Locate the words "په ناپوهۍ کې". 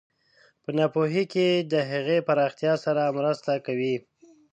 0.63-1.47